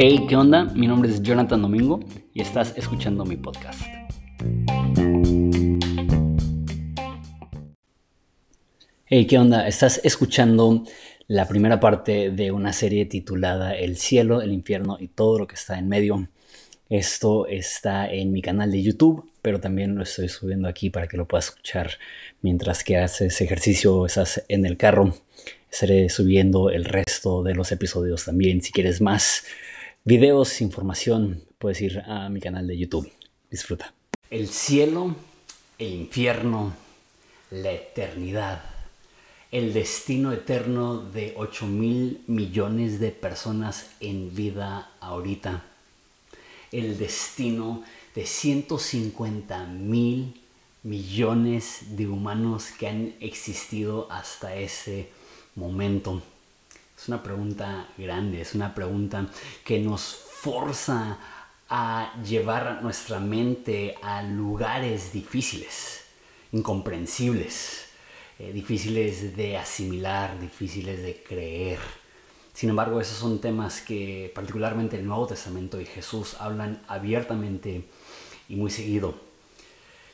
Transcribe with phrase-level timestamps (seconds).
[0.00, 0.64] Hey, ¿qué onda?
[0.66, 1.98] Mi nombre es Jonathan Domingo
[2.32, 3.80] y estás escuchando mi podcast.
[9.06, 9.66] Hey, ¿qué onda?
[9.66, 10.84] Estás escuchando
[11.26, 15.56] la primera parte de una serie titulada El cielo, el infierno y todo lo que
[15.56, 16.28] está en medio.
[16.88, 21.16] Esto está en mi canal de YouTube, pero también lo estoy subiendo aquí para que
[21.16, 21.90] lo puedas escuchar
[22.40, 25.12] mientras que haces ejercicio o estás en el carro.
[25.70, 28.62] Estaré subiendo el resto de los episodios también.
[28.62, 29.44] Si quieres más
[30.04, 33.10] videos, información, puedes ir a mi canal de YouTube.
[33.50, 33.94] Disfruta.
[34.30, 35.14] El cielo,
[35.78, 36.74] el infierno,
[37.50, 38.62] la eternidad,
[39.50, 45.64] el destino eterno de 8 mil millones de personas en vida ahorita,
[46.72, 50.40] el destino de 150 mil
[50.82, 55.08] millones de humanos que han existido hasta ese
[55.58, 56.22] momento.
[56.96, 59.26] Es una pregunta grande, es una pregunta
[59.64, 61.18] que nos forza
[61.68, 66.04] a llevar nuestra mente a lugares difíciles,
[66.52, 67.88] incomprensibles,
[68.38, 71.78] eh, difíciles de asimilar, difíciles de creer.
[72.54, 77.84] Sin embargo, esos son temas que particularmente el Nuevo Testamento y Jesús hablan abiertamente
[78.48, 79.14] y muy seguido.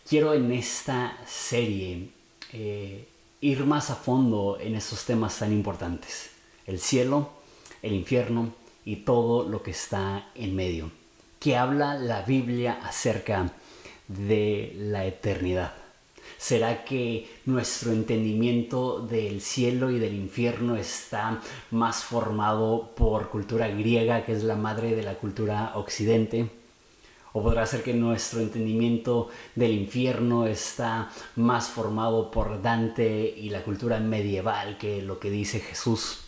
[0.06, 2.10] Quiero en esta serie
[2.52, 3.08] eh,
[3.44, 6.30] ir más a fondo en estos temas tan importantes
[6.66, 7.28] el cielo,
[7.82, 8.54] el infierno
[8.86, 10.90] y todo lo que está en medio.
[11.40, 13.52] ¿Qué habla la Biblia acerca
[14.08, 15.74] de la eternidad?
[16.38, 24.24] ¿Será que nuestro entendimiento del cielo y del infierno está más formado por cultura griega,
[24.24, 26.48] que es la madre de la cultura occidente?
[27.36, 33.64] ¿O podrá ser que nuestro entendimiento del infierno está más formado por Dante y la
[33.64, 36.20] cultura medieval que lo que dice Jesús?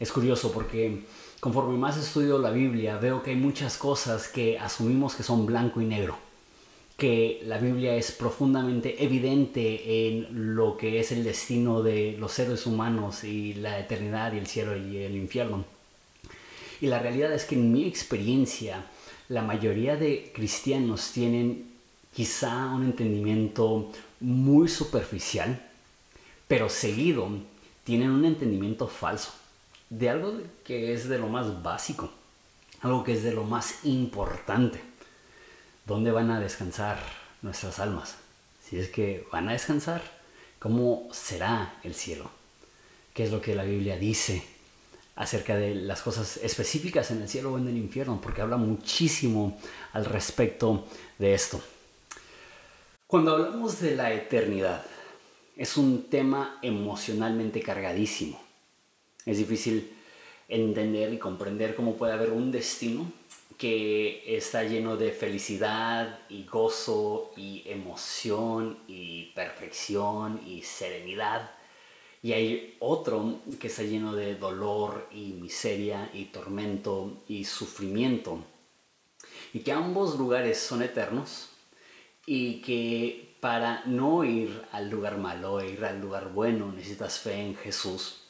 [0.00, 1.02] Es curioso porque
[1.38, 5.82] conforme más estudio la Biblia veo que hay muchas cosas que asumimos que son blanco
[5.82, 6.16] y negro,
[6.96, 12.64] que la Biblia es profundamente evidente en lo que es el destino de los seres
[12.64, 15.66] humanos y la eternidad y el cielo y el infierno.
[16.80, 18.82] Y la realidad es que en mi experiencia
[19.28, 21.72] la mayoría de cristianos tienen
[22.14, 25.60] quizá un entendimiento muy superficial,
[26.48, 27.28] pero seguido
[27.84, 29.32] tienen un entendimiento falso
[29.90, 32.10] de algo que es de lo más básico,
[32.80, 34.80] algo que es de lo más importante.
[35.84, 36.98] ¿Dónde van a descansar
[37.42, 38.16] nuestras almas?
[38.64, 40.02] Si es que van a descansar,
[40.58, 42.30] ¿cómo será el cielo?
[43.14, 44.55] ¿Qué es lo que la Biblia dice
[45.16, 48.20] acerca de las cosas específicas en el cielo o en el infierno?
[48.20, 49.58] Porque habla muchísimo
[49.92, 50.86] al respecto
[51.18, 51.60] de esto.
[53.06, 54.84] Cuando hablamos de la eternidad,
[55.56, 58.46] es un tema emocionalmente cargadísimo
[59.26, 59.92] es difícil
[60.48, 63.10] entender y comprender cómo puede haber un destino
[63.58, 71.50] que está lleno de felicidad y gozo y emoción y perfección y serenidad.
[72.22, 78.44] Y hay otro que está lleno de dolor y miseria y tormento y sufrimiento.
[79.52, 81.48] Y que ambos lugares son eternos
[82.26, 87.54] y que para no ir al lugar malo, ir al lugar bueno, necesitas fe en
[87.54, 88.26] Jesús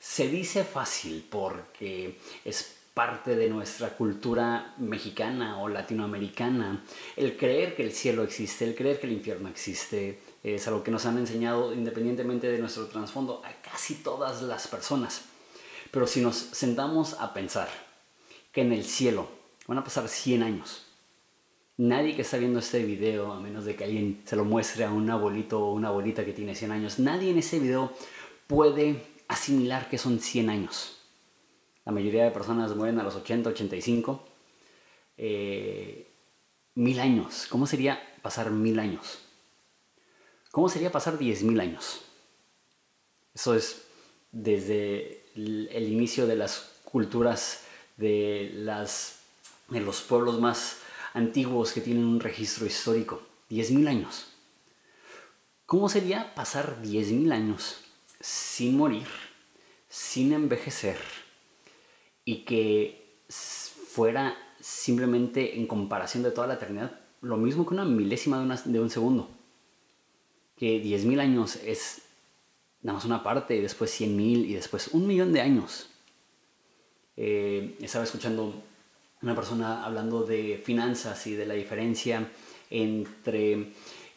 [0.00, 6.82] se dice fácil porque es parte de nuestra cultura mexicana o latinoamericana.
[7.16, 10.90] El creer que el cielo existe, el creer que el infierno existe, es algo que
[10.90, 15.22] nos han enseñado independientemente de nuestro trasfondo a casi todas las personas.
[15.90, 17.68] Pero si nos sentamos a pensar
[18.52, 19.28] que en el cielo
[19.66, 20.86] van a pasar 100 años,
[21.76, 24.90] nadie que está viendo este video, a menos de que alguien se lo muestre a
[24.90, 27.92] un abuelito o una abuelita que tiene 100 años, nadie en ese video
[28.46, 30.96] puede asimilar que son 100 años.
[31.84, 34.22] La mayoría de personas mueren a los 80, 85.
[35.16, 36.06] Eh,
[36.74, 37.46] mil años.
[37.48, 39.29] ¿Cómo sería pasar mil años?
[40.50, 42.02] ¿Cómo sería pasar diez mil años?
[43.34, 43.82] Eso es
[44.32, 47.62] desde el inicio de las culturas
[47.96, 49.20] de, las,
[49.68, 50.78] de los pueblos más
[51.14, 53.22] antiguos que tienen un registro histórico.
[53.48, 54.26] Diez mil años.
[55.66, 57.78] ¿Cómo sería pasar diez mil años
[58.20, 59.06] sin morir,
[59.88, 60.98] sin envejecer
[62.24, 68.38] y que fuera simplemente en comparación de toda la eternidad lo mismo que una milésima
[68.64, 69.28] de, un segundo.
[70.60, 72.02] Que 10.000 años es
[72.82, 75.88] nada más una parte, y después 100.000 y después un millón de años.
[77.16, 78.54] Eh, estaba escuchando
[79.22, 82.30] una persona hablando de finanzas y de la diferencia
[82.70, 83.72] entre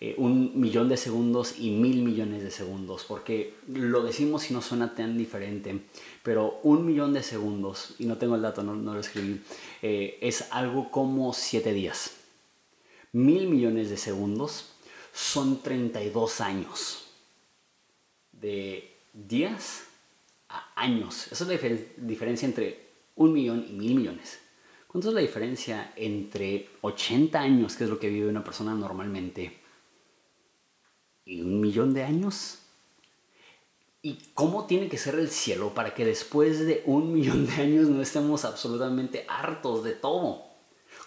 [0.06, 4.62] eh, un millón de segundos y mil millones de segundos, porque lo decimos y no
[4.62, 5.80] suena tan diferente,
[6.24, 9.42] pero un millón de segundos, y no tengo el dato, no, lo escribí,
[9.82, 12.18] eh, es algo como siete días.
[13.14, 14.73] Mil millones de segundos
[15.14, 17.08] son 32 años.
[18.32, 19.84] De días
[20.50, 21.32] a años.
[21.32, 21.62] Esa es
[21.98, 24.40] la diferencia entre un millón y mil millones.
[24.88, 29.64] ¿Cuánto es la diferencia entre 80 años, que es lo que vive una persona normalmente,
[31.26, 32.60] y un millón de años.
[34.02, 37.88] ¿Y cómo tiene que ser el cielo para que después de un millón de años
[37.88, 40.44] no estemos absolutamente hartos de todo?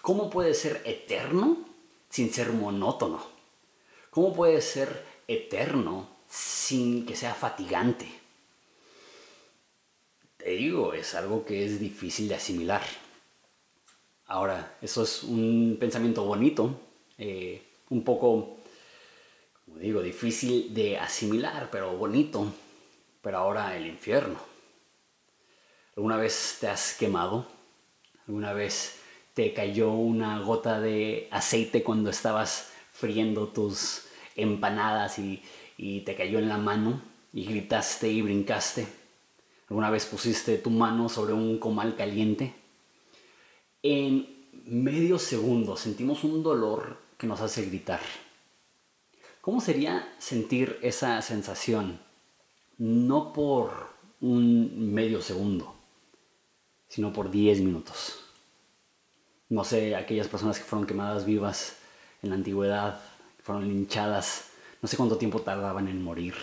[0.00, 1.58] ¿Cómo puede ser eterno
[2.08, 3.35] sin ser monótono?
[4.16, 8.08] ¿Cómo puede ser eterno sin que sea fatigante?
[10.38, 12.80] Te digo, es algo que es difícil de asimilar.
[14.24, 16.80] Ahora, eso es un pensamiento bonito,
[17.18, 18.56] eh, un poco
[19.66, 22.50] como digo, difícil de asimilar, pero bonito.
[23.20, 24.40] Pero ahora el infierno.
[25.94, 27.46] ¿Alguna vez te has quemado?
[28.26, 28.98] ¿Alguna vez
[29.34, 34.05] te cayó una gota de aceite cuando estabas friendo tus
[34.36, 35.42] empanadas y,
[35.76, 37.02] y te cayó en la mano
[37.32, 38.86] y gritaste y brincaste?
[39.68, 42.54] ¿Alguna vez pusiste tu mano sobre un comal caliente?
[43.82, 48.00] En medio segundo sentimos un dolor que nos hace gritar
[49.46, 52.00] ¿Cómo sería sentir esa sensación?
[52.78, 53.90] No por
[54.20, 55.72] un medio segundo,
[56.88, 58.18] sino por 10 minutos.
[59.48, 61.76] No sé, aquellas personas que fueron quemadas vivas
[62.24, 63.00] en la antigüedad,
[63.46, 64.46] fueron linchadas,
[64.82, 66.34] no sé cuánto tiempo tardaban en morir.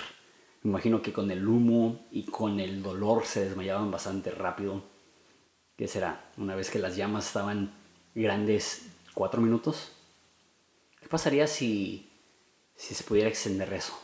[0.61, 4.81] Me imagino que con el humo y con el dolor se desmayaban bastante rápido.
[5.75, 6.31] ¿Qué será?
[6.37, 7.73] Una vez que las llamas estaban
[8.15, 9.91] grandes, cuatro minutos.
[11.01, 12.09] ¿Qué pasaría si
[12.77, 13.99] si se pudiera extender eso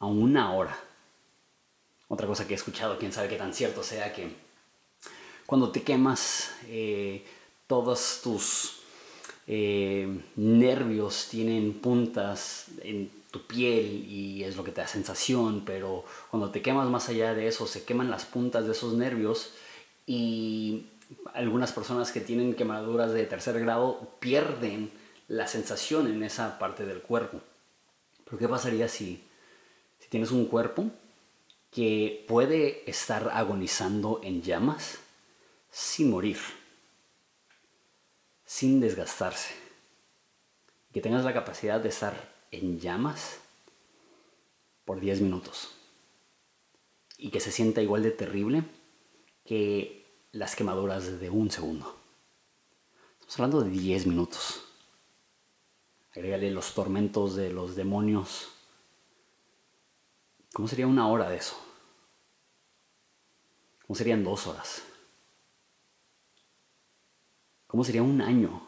[0.00, 0.76] a una hora.
[2.08, 4.34] Otra cosa que he escuchado, quién sabe qué tan cierto sea, que
[5.46, 7.24] cuando te quemas, eh,
[7.68, 8.83] todos tus
[9.46, 16.04] eh, nervios tienen puntas en tu piel y es lo que te da sensación, pero
[16.30, 19.52] cuando te quemas más allá de eso, se queman las puntas de esos nervios
[20.06, 20.86] y
[21.32, 24.90] algunas personas que tienen quemaduras de tercer grado pierden
[25.28, 27.40] la sensación en esa parte del cuerpo.
[28.24, 29.22] Pero ¿qué pasaría si,
[29.98, 30.90] si tienes un cuerpo
[31.70, 35.00] que puede estar agonizando en llamas
[35.70, 36.38] sin morir,
[38.54, 39.52] sin desgastarse?
[40.92, 42.14] Que tengas la capacidad de estar
[42.52, 43.40] en llamas
[44.84, 45.74] por 10 minutos
[47.18, 48.62] y que se sienta igual de terrible
[49.44, 51.96] que las quemaduras de un segundo.
[53.14, 54.62] Estamos hablando de 10 minutos.
[56.12, 58.52] Agrégale los tormentos de los demonios.
[60.52, 61.56] ¿Cómo sería una hora de eso?
[63.84, 64.84] ¿Cómo serían dos horas?
[67.74, 68.62] ¿Cómo sería un año?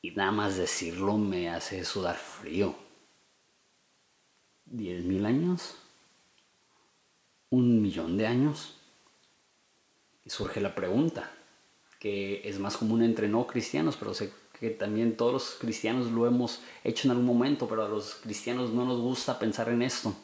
[0.00, 2.76] Y nada más decirlo me hace sudar frío.
[4.64, 5.74] ¿Diez mil años?
[7.48, 8.76] ¿Un millón de años?
[10.24, 11.32] Y surge la pregunta,
[11.98, 16.28] que es más común entre no cristianos, pero sé que también todos los cristianos lo
[16.28, 20.14] hemos hecho en algún momento, pero a los cristianos no nos gusta pensar en esto.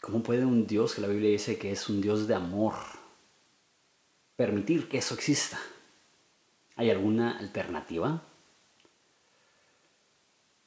[0.00, 2.74] ¿Cómo puede un Dios que la Biblia dice que es un Dios de amor
[4.36, 5.60] permitir que eso exista?
[6.76, 8.22] ¿Hay alguna alternativa?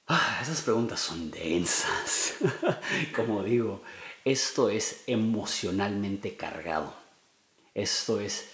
[0.08, 2.36] Ah, esas preguntas son densas.
[3.16, 3.82] Como digo,
[4.24, 6.96] esto es emocionalmente cargado.
[7.74, 8.50] Esto es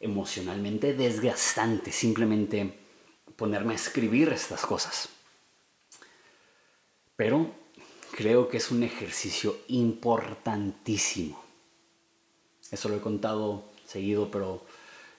[0.00, 2.78] emocionalmente desgastante simplemente
[3.36, 5.08] ponerme a escribir estas cosas.
[7.16, 7.54] Pero
[8.12, 11.42] creo que es un ejercicio importantísimo.
[12.70, 14.64] Eso lo he contado seguido, pero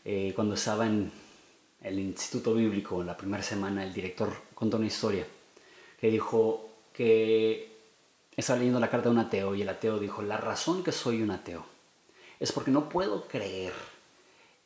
[0.04, 1.12] eh, cuando estaba en
[1.82, 5.26] el Instituto Bíblico, en la primera semana, el director contó una historia
[6.00, 7.72] que dijo que
[8.36, 11.22] estaba leyendo la carta de un ateo y el ateo dijo, la razón que soy
[11.22, 11.66] un ateo
[12.40, 13.74] es porque no puedo creer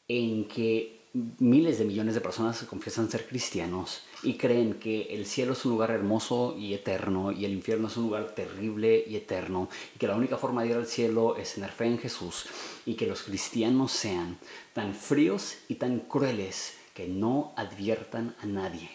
[0.08, 5.54] en que miles de millones de personas confiesan ser cristianos y creen que el cielo
[5.54, 9.70] es un lugar hermoso y eterno y el infierno es un lugar terrible y eterno
[9.96, 12.46] y que la única forma de ir al cielo es tener fe en Jesús
[12.86, 14.38] y que los cristianos sean
[14.74, 18.90] tan fríos y tan crueles que no adviertan a nadie.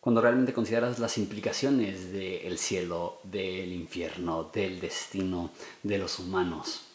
[0.00, 5.50] Cuando realmente consideras las implicaciones del cielo, del infierno, del destino
[5.82, 6.89] de los humanos,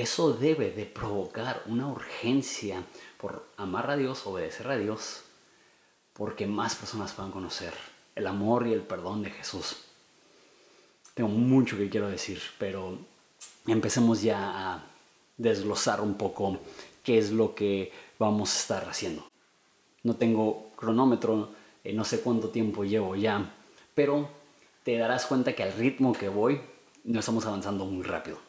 [0.00, 2.84] eso debe de provocar una urgencia
[3.16, 5.22] por amar a Dios, obedecer a Dios
[6.12, 7.72] porque más personas puedan conocer
[8.16, 9.76] el amor y el perdón de Jesús.
[11.14, 12.98] Tengo mucho que quiero decir, pero
[13.66, 14.84] empecemos ya a
[15.36, 16.58] desglosar un poco
[17.04, 19.28] qué es lo que vamos a estar haciendo.
[20.02, 21.50] No tengo cronómetro,
[21.84, 23.54] eh, no sé cuánto tiempo llevo ya,
[23.94, 24.28] pero
[24.82, 26.60] te darás cuenta que al ritmo que voy
[27.04, 28.47] no estamos avanzando muy rápido.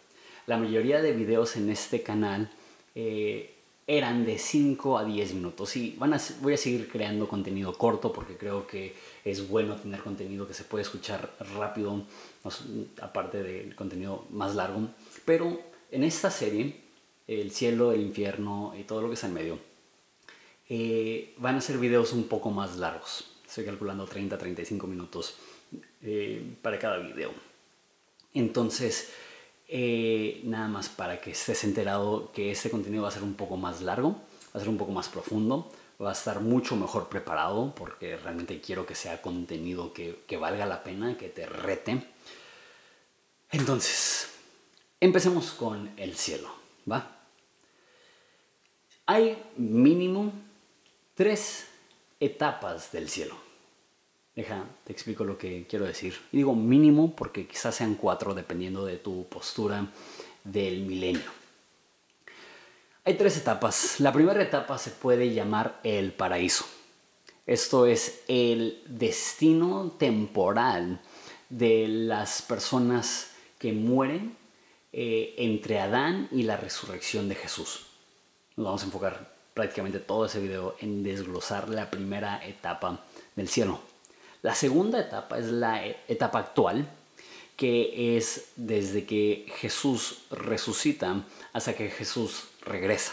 [0.49, 2.49] La mayoría de videos en este canal
[2.95, 3.53] eh,
[3.85, 8.11] eran de 5 a 10 minutos y van a, voy a seguir creando contenido corto
[8.11, 12.03] porque creo que es bueno tener contenido que se puede escuchar rápido,
[12.99, 14.87] aparte del contenido más largo.
[15.23, 16.77] Pero en esta serie,
[17.27, 19.59] el cielo, el infierno y todo lo que está en medio,
[20.67, 23.35] eh, van a ser videos un poco más largos.
[23.47, 25.35] Estoy calculando 30-35 minutos
[26.01, 27.31] eh, para cada video.
[28.33, 29.11] Entonces,
[29.71, 33.55] eh, nada más para que estés enterado que este contenido va a ser un poco
[33.55, 35.71] más largo, va a ser un poco más profundo,
[36.01, 40.65] va a estar mucho mejor preparado porque realmente quiero que sea contenido que, que valga
[40.65, 42.03] la pena, que te rete.
[43.51, 44.29] Entonces,
[44.99, 46.49] empecemos con el cielo,
[46.91, 47.19] ¿va?
[49.05, 50.33] Hay mínimo
[51.13, 51.67] tres
[52.19, 53.48] etapas del cielo.
[54.39, 56.17] Deja, te explico lo que quiero decir.
[56.31, 59.91] Y digo mínimo porque quizás sean cuatro dependiendo de tu postura
[60.45, 61.29] del milenio.
[63.03, 63.99] Hay tres etapas.
[63.99, 66.63] La primera etapa se puede llamar el paraíso.
[67.45, 71.01] Esto es el destino temporal
[71.49, 74.37] de las personas que mueren
[74.93, 77.87] eh, entre Adán y la resurrección de Jesús.
[78.55, 83.03] Nos vamos a enfocar prácticamente todo ese video en desglosar la primera etapa
[83.35, 83.81] del cielo.
[84.41, 86.87] La segunda etapa es la etapa actual,
[87.57, 93.11] que es desde que Jesús resucita hasta que Jesús regresa.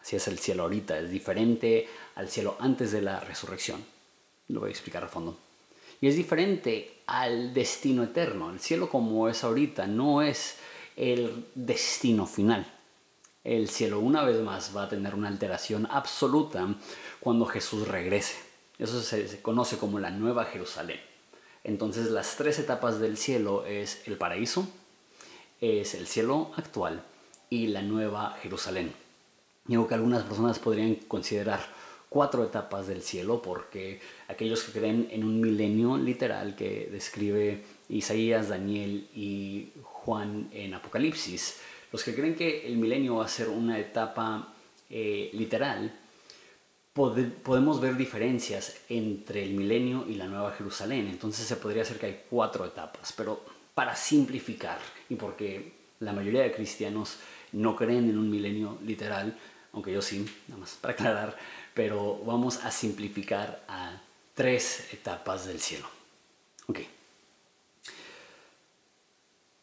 [0.00, 3.84] Así es el cielo ahorita, es diferente al cielo antes de la resurrección.
[4.48, 5.38] Lo voy a explicar a fondo.
[6.00, 8.50] Y es diferente al destino eterno.
[8.50, 10.56] El cielo como es ahorita no es
[10.96, 12.66] el destino final.
[13.44, 16.74] El cielo una vez más va a tener una alteración absoluta
[17.20, 18.45] cuando Jesús regrese.
[18.78, 21.00] Eso se, conoce como la Nueva Jerusalén.
[21.64, 24.68] Entonces las tres etapas del cielo es el paraíso,
[25.60, 27.02] es el cielo actual
[27.50, 28.92] y la Nueva Jerusalén.
[29.64, 31.60] Digo que algunas personas podrían considerar
[32.08, 38.48] cuatro etapas del cielo porque aquellos que creen en un milenio literal que describe Isaías,
[38.48, 43.78] Daniel y Juan en Apocalipsis, los que creen que el milenio va a ser una
[43.78, 44.54] etapa
[44.88, 45.92] eh, literal,
[46.96, 51.08] podemos ver diferencias entre el milenio y la Nueva Jerusalén.
[51.08, 54.78] Entonces se podría hacer que hay cuatro etapas, pero para simplificar,
[55.10, 57.18] y porque la mayoría de cristianos
[57.52, 59.38] no creen en un milenio literal,
[59.72, 61.36] aunque yo sí, nada más para aclarar,
[61.74, 64.00] pero vamos a simplificar a
[64.34, 65.86] tres etapas del cielo.
[66.68, 66.80] Ok.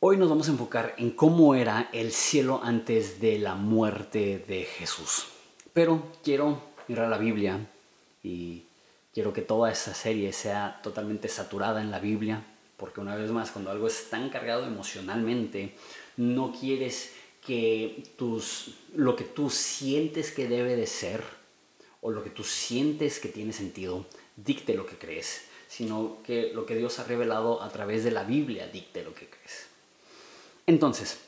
[0.02, 4.66] Hoy nos vamos a enfocar en cómo era el cielo antes de la muerte de
[4.66, 5.28] Jesús.
[5.74, 7.60] Pero quiero ir a la Biblia
[8.24, 8.64] y
[9.14, 12.44] quiero que toda esta serie sea totalmente saturada en la Biblia,
[12.78, 15.76] porque una vez más, cuando algo es tan cargado emocionalmente,
[16.18, 17.14] no quieres
[17.46, 21.24] que tus, lo que tú sientes que debe de ser
[22.02, 26.66] o lo que tú sientes que tiene sentido dicte lo que crees, sino que lo
[26.66, 29.68] que Dios ha revelado a través de la Biblia dicte lo que crees.
[30.66, 31.20] Entonces,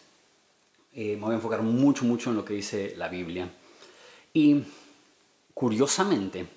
[0.94, 3.50] eh, me voy a enfocar mucho, mucho en lo que dice la Biblia.
[4.34, 4.64] Y
[5.56, 6.48] Curiosamente,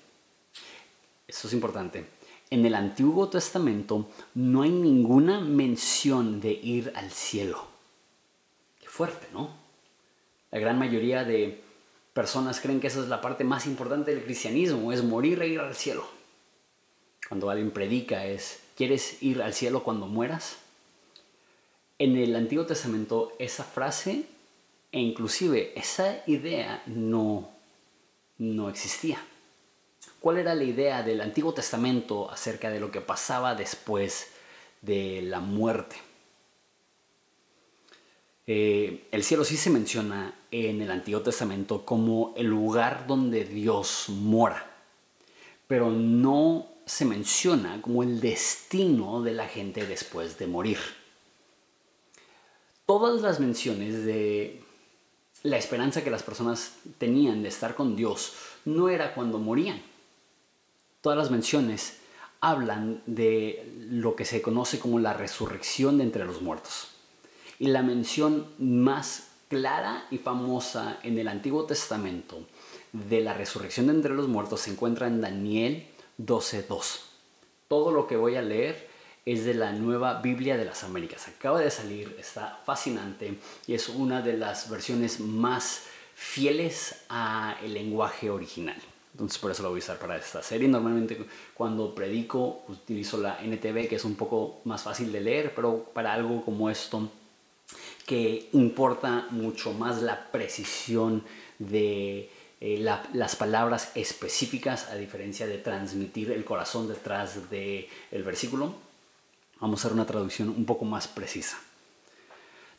[1.25, 2.05] esto es importante,
[2.49, 7.65] en el Antiguo Testamento no hay ninguna mención de ir al cielo.
[8.77, 9.51] Qué fuerte, ¿no?
[10.51, 11.63] La gran mayoría de
[12.13, 15.61] personas creen que esa es la parte más importante del cristianismo, es morir e ir
[15.61, 16.05] al cielo.
[17.29, 20.57] Cuando alguien predica es, ¿quieres ir al cielo cuando mueras?
[21.99, 24.25] En el Antiguo Testamento esa frase
[24.91, 27.58] e inclusive esa idea no
[28.39, 29.19] no existía.
[30.19, 34.31] ¿Cuál era la idea del Antiguo Testamento acerca de lo que pasaba después
[34.81, 35.97] de la muerte?
[38.47, 44.05] Eh, el cielo sí se menciona en el Antiguo Testamento como el lugar donde Dios
[44.09, 44.65] mora,
[45.67, 50.79] pero no se menciona como el destino de la gente después de morir.
[52.87, 54.63] Todas las menciones de
[55.43, 58.33] la esperanza que las personas tenían de estar con Dios
[58.65, 59.81] no era cuando morían.
[61.01, 61.97] Todas las menciones
[62.41, 66.89] hablan de lo que se conoce como la resurrección de entre los muertos.
[67.57, 72.39] Y la mención más clara y famosa en el Antiguo Testamento
[72.93, 77.01] de la resurrección de entre los muertos se encuentra en Daniel 12.2.
[77.67, 78.88] Todo lo que voy a leer
[79.25, 81.27] es de la nueva Biblia de las Américas.
[81.27, 83.35] Acaba de salir, está fascinante
[83.67, 85.83] y es una de las versiones más
[86.15, 88.77] fieles al lenguaje original.
[89.13, 90.67] Entonces por eso lo voy a usar para esta serie.
[90.67, 91.17] Normalmente
[91.53, 96.13] cuando predico utilizo la NTV que es un poco más fácil de leer, pero para
[96.13, 97.09] algo como esto
[98.05, 101.23] que importa mucho más la precisión
[101.59, 102.79] de eh,
[103.13, 108.88] las palabras específicas a diferencia de transmitir el corazón detrás del el versículo.
[109.59, 111.57] Vamos a hacer una traducción un poco más precisa.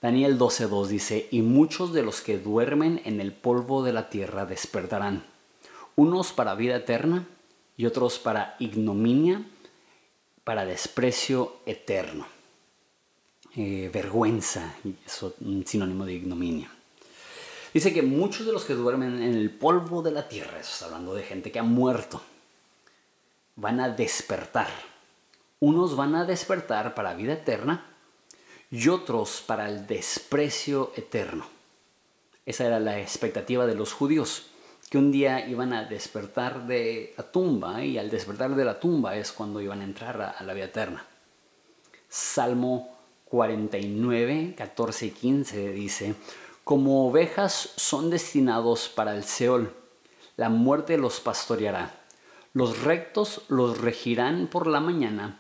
[0.01, 4.47] Daniel 12.2 dice, y muchos de los que duermen en el polvo de la tierra
[4.47, 5.25] despertarán,
[5.95, 7.27] unos para vida eterna
[7.77, 9.45] y otros para ignominia,
[10.45, 12.27] para desprecio eterno.
[13.57, 16.71] Eh, vergüenza, eso un sinónimo de ignominia.
[17.75, 20.87] Dice que muchos de los que duermen en el polvo de la tierra, eso está
[20.87, 22.23] hablando de gente que ha muerto,
[23.57, 24.69] van a despertar.
[25.61, 27.85] Unos van a despertar para vida eterna
[28.71, 31.47] y otros para el desprecio eterno.
[32.47, 34.47] Esa era la expectativa de los judíos,
[34.89, 39.17] que un día iban a despertar de la tumba y al despertar de la tumba
[39.17, 41.05] es cuando iban a entrar a, la vida eterna.
[42.09, 46.15] Salmo 49, 14 y 15 dice,
[46.65, 49.73] como ovejas son destinados para el Seol,
[50.37, 51.95] la muerte los pastoreará.
[52.53, 55.39] Los rectos los regirán por la mañana,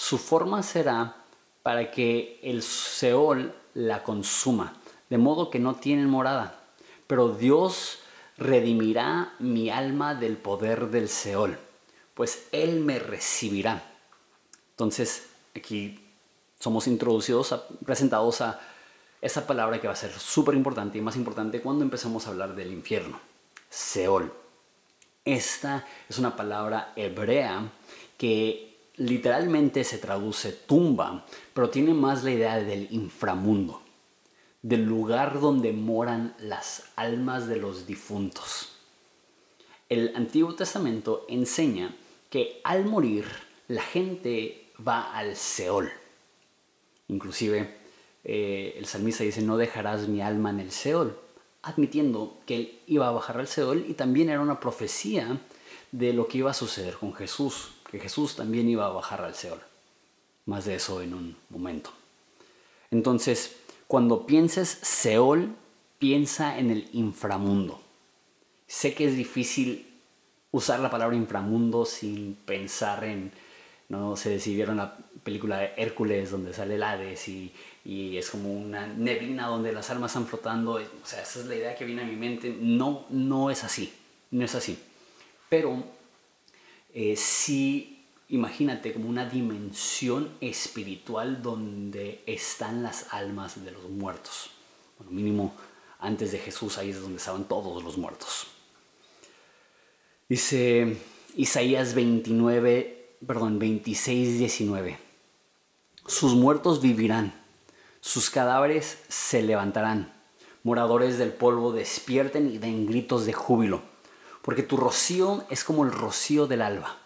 [0.00, 1.14] su forma será
[1.62, 4.72] para que el Seol la consuma,
[5.10, 6.58] de modo que no tienen morada.
[7.06, 7.98] Pero Dios
[8.38, 11.58] redimirá mi alma del poder del Seol,
[12.14, 13.92] pues Él me recibirá.
[14.70, 16.02] Entonces, aquí
[16.58, 17.54] somos introducidos,
[17.84, 18.58] presentados a
[19.20, 22.54] esa palabra que va a ser súper importante y más importante cuando empezamos a hablar
[22.54, 23.20] del infierno,
[23.68, 24.32] Seol.
[25.26, 27.70] Esta es una palabra hebrea
[28.16, 28.69] que
[29.00, 33.80] literalmente se traduce tumba, pero tiene más la idea del inframundo,
[34.60, 38.72] del lugar donde moran las almas de los difuntos.
[39.88, 41.96] El Antiguo Testamento enseña
[42.28, 43.24] que al morir
[43.68, 45.90] la gente va al Seol.
[47.08, 47.74] Inclusive
[48.22, 51.18] eh, el salmista dice, no dejarás mi alma en el Seol,
[51.62, 55.40] admitiendo que él iba a bajar al Seol y también era una profecía
[55.90, 59.34] de lo que iba a suceder con Jesús que Jesús también iba a bajar al
[59.34, 59.60] Seol.
[60.46, 61.90] Más de eso en un momento.
[62.90, 65.54] Entonces, cuando pienses Seol,
[65.98, 67.80] piensa en el inframundo.
[68.66, 69.86] Sé que es difícil
[70.52, 73.32] usar la palabra inframundo sin pensar en,
[73.88, 77.52] no sé si vieron la película de Hércules donde sale el Hades y,
[77.84, 80.74] y, es como una neblina donde las almas están flotando.
[80.74, 82.56] O sea, esa es la idea que viene a mi mente.
[82.60, 83.92] No, no es así,
[84.30, 84.78] no es así.
[85.48, 85.84] Pero
[86.92, 94.50] eh, sí, imagínate como una dimensión espiritual donde están las almas de los muertos.
[95.08, 95.54] Mínimo
[95.98, 98.46] antes de Jesús ahí es donde estaban todos los muertos.
[100.28, 100.96] Dice
[101.36, 104.98] Isaías 29, perdón, 26, 19.
[106.06, 107.32] Sus muertos vivirán,
[108.00, 110.12] sus cadáveres se levantarán.
[110.62, 113.89] Moradores del polvo despierten y den gritos de júbilo
[114.42, 116.98] porque tu rocío es como el rocío del alba,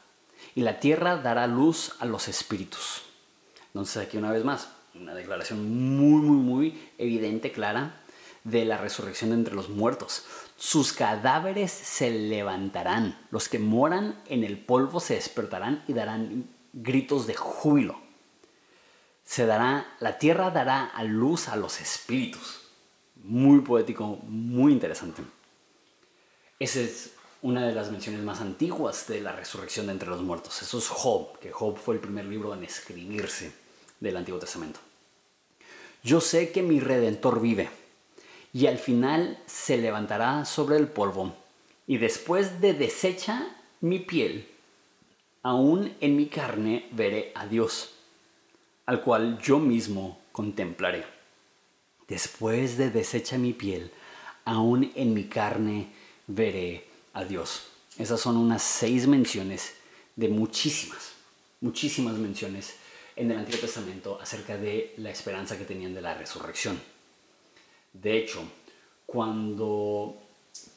[0.55, 3.03] y la tierra dará luz a los espíritus.
[3.69, 8.01] Entonces aquí una vez más, una declaración muy, muy, muy evidente, clara,
[8.45, 10.25] de la resurrección entre los muertos.
[10.57, 17.27] Sus cadáveres se levantarán, los que moran en el polvo se despertarán y darán gritos
[17.27, 17.99] de júbilo.
[19.25, 22.61] Se dará, la tierra dará a luz a los espíritus.
[23.17, 25.23] Muy poético, muy interesante.
[26.59, 27.14] Ese es
[27.45, 30.63] una de las menciones más antiguas de la resurrección de entre los muertos.
[30.63, 33.53] Eso es Job, que Job fue el primer libro en escribirse
[34.01, 34.81] del Antiguo Testamento.
[36.03, 37.69] Yo sé que mi redentor vive
[38.55, 41.35] y al final se levantará sobre el polvo
[41.87, 44.49] y después de deshecha mi piel,
[45.43, 47.91] aún en mi carne veré a Dios,
[48.87, 51.05] al cual yo mismo contemplaré.
[52.09, 53.91] Después de deshecha mi piel,
[54.47, 55.93] aún en mi carne
[56.27, 57.63] veré a Dios.
[57.99, 59.75] Esas son unas seis menciones
[60.17, 61.13] de muchísimas,
[61.61, 62.75] muchísimas menciones
[63.17, 66.81] en el Antiguo Testamento acerca de la esperanza que tenían de la resurrección.
[67.93, 68.43] De hecho,
[69.07, 70.17] cuando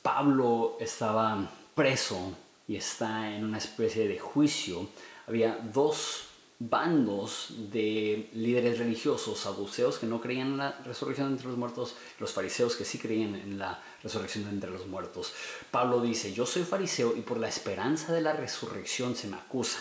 [0.01, 4.87] Pablo estaba preso y está en una especie de juicio,
[5.25, 6.26] había dos
[6.59, 12.31] bandos de líderes religiosos, saduceos que no creían en la resurrección entre los muertos, los
[12.31, 15.33] fariseos que sí creían en la resurrección entre los muertos.
[15.69, 19.79] Pablo dice, yo soy fariseo y por la esperanza de la resurrección se me acusa.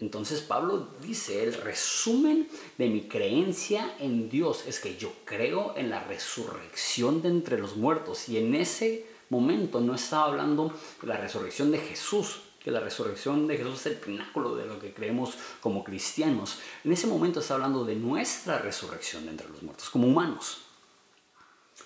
[0.00, 5.90] Entonces Pablo dice, el resumen de mi creencia en Dios es que yo creo en
[5.90, 11.18] la resurrección de entre los muertos y en ese momento no estaba hablando de la
[11.18, 15.34] resurrección de Jesús, que la resurrección de Jesús es el pináculo de lo que creemos
[15.60, 16.58] como cristianos.
[16.84, 20.58] En ese momento está hablando de nuestra resurrección de entre los muertos, como humanos.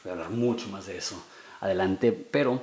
[0.03, 1.23] Voy a hablar mucho más de eso
[1.61, 2.63] adelante, pero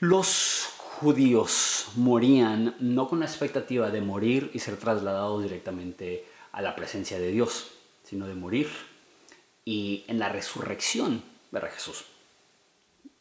[0.00, 6.74] los judíos morían no con la expectativa de morir y ser trasladados directamente a la
[6.74, 7.68] presencia de Dios,
[8.02, 8.68] sino de morir
[9.64, 12.04] y en la resurrección ver a Jesús.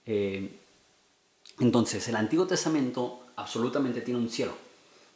[0.06, 0.60] Eh,
[1.60, 4.54] entonces, el Antiguo Testamento absolutamente tiene un cielo.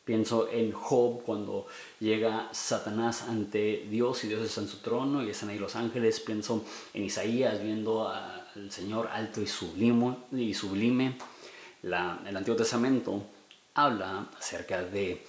[0.04, 1.68] Pienso en Job cuando
[2.00, 6.20] llega Satanás ante Dios y Dios está en su trono y están ahí los ángeles.
[6.20, 10.16] Pienso en Isaías viendo al Señor alto y sublime.
[10.32, 11.18] Y sublime.
[11.84, 11.94] el
[12.38, 13.24] Antiguo Testamento
[13.76, 15.24] habla acerca de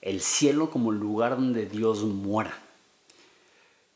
[0.00, 2.58] el cielo como lugar donde Dios muera.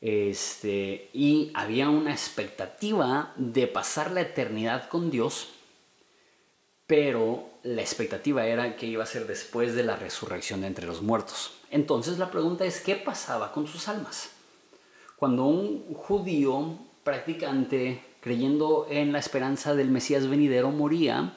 [0.00, 5.48] Este, y había una expectativa de pasar la eternidad con Dios
[6.88, 11.02] pero la expectativa era que iba a ser después de la resurrección de entre los
[11.02, 11.52] muertos.
[11.70, 14.30] Entonces la pregunta es, ¿qué pasaba con sus almas?
[15.16, 21.34] Cuando un judío practicante, creyendo en la esperanza del Mesías venidero, moría,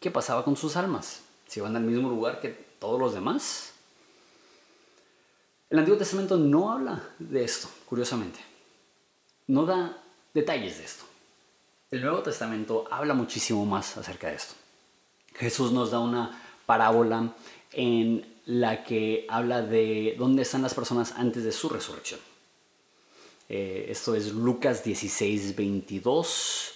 [0.00, 1.22] ¿qué pasaba con sus almas?
[1.46, 3.72] ¿Se iban al mismo lugar que todos los demás?
[5.70, 8.40] El Antiguo Testamento no habla de esto, curiosamente.
[9.46, 10.02] No da
[10.32, 11.04] detalles de esto.
[11.90, 14.54] El Nuevo Testamento habla muchísimo más acerca de esto.
[15.38, 17.32] Jesús nos da una parábola
[17.72, 22.20] en la que habla de dónde están las personas antes de su resurrección.
[23.48, 26.74] Eh, esto es Lucas 16, 22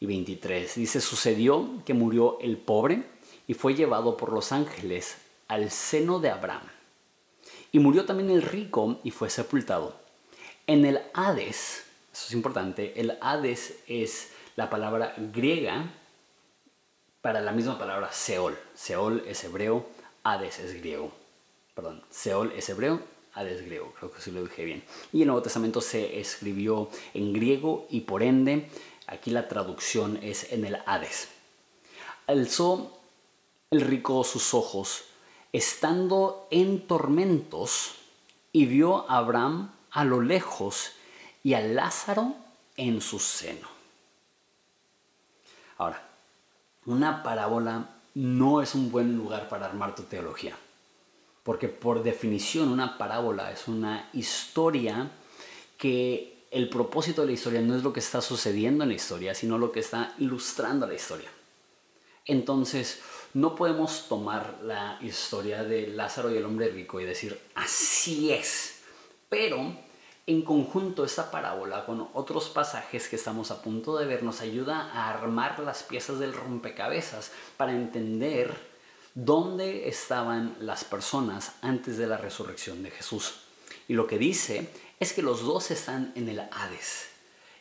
[0.00, 0.74] y 23.
[0.74, 3.04] Dice, sucedió que murió el pobre
[3.46, 5.16] y fue llevado por los ángeles
[5.48, 6.62] al seno de Abraham.
[7.72, 9.96] Y murió también el rico y fue sepultado.
[10.66, 15.90] En el Hades, eso es importante, el Hades es la palabra griega
[17.24, 18.54] para la misma palabra Seol.
[18.74, 19.86] Seol es hebreo,
[20.24, 21.10] Hades es griego.
[21.74, 23.00] Perdón, Seol es hebreo,
[23.32, 24.84] Hades es griego, creo que sí lo dije bien.
[25.10, 28.68] Y el Nuevo Testamento se escribió en griego y por ende
[29.06, 31.28] aquí la traducción es en el Hades.
[32.26, 33.00] Alzó
[33.70, 35.04] el rico sus ojos
[35.50, 37.94] estando en tormentos
[38.52, 40.92] y vio a Abraham a lo lejos
[41.42, 42.34] y a Lázaro
[42.76, 43.68] en su seno.
[45.78, 46.13] Ahora,
[46.86, 50.56] una parábola no es un buen lugar para armar tu teología.
[51.42, 55.10] Porque por definición una parábola es una historia
[55.76, 59.34] que el propósito de la historia no es lo que está sucediendo en la historia,
[59.34, 61.28] sino lo que está ilustrando la historia.
[62.26, 63.00] Entonces,
[63.34, 68.82] no podemos tomar la historia de Lázaro y el hombre rico y decir, así es.
[69.28, 69.76] Pero
[70.26, 74.90] en conjunto, esta parábola con otros pasajes que estamos a punto de ver nos ayuda
[74.92, 78.54] a armar las piezas del rompecabezas para entender
[79.14, 83.34] dónde estaban las personas antes de la resurrección de Jesús.
[83.86, 87.08] Y lo que dice es que los dos están en el Hades.